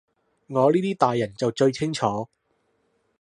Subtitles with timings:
[0.47, 2.27] 我呢啲大人就最清楚